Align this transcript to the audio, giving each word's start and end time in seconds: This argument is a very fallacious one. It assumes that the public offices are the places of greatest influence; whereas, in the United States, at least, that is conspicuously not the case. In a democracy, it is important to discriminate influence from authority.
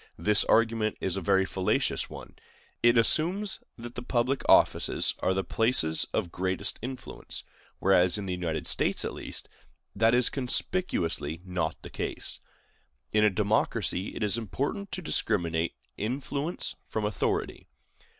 This 0.17 0.43
argument 0.45 0.97
is 0.99 1.15
a 1.15 1.21
very 1.21 1.45
fallacious 1.45 2.09
one. 2.09 2.33
It 2.81 2.97
assumes 2.97 3.59
that 3.77 3.93
the 3.93 4.01
public 4.01 4.41
offices 4.49 5.13
are 5.19 5.35
the 5.35 5.43
places 5.43 6.07
of 6.11 6.31
greatest 6.31 6.79
influence; 6.81 7.43
whereas, 7.77 8.17
in 8.17 8.25
the 8.25 8.33
United 8.33 8.65
States, 8.65 9.05
at 9.05 9.13
least, 9.13 9.47
that 9.95 10.15
is 10.15 10.31
conspicuously 10.31 11.39
not 11.45 11.79
the 11.83 11.91
case. 11.91 12.41
In 13.13 13.23
a 13.23 13.29
democracy, 13.29 14.15
it 14.15 14.23
is 14.23 14.39
important 14.39 14.91
to 14.93 15.03
discriminate 15.03 15.75
influence 15.97 16.75
from 16.87 17.05
authority. 17.05 17.67